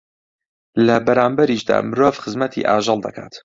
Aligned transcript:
لە 0.85 0.95
بەرانبەریشیدا 1.05 1.77
مرۆڤ 1.89 2.13
خزمەتی 2.23 2.67
ئاژەڵ 2.69 2.99
دەکات 3.05 3.33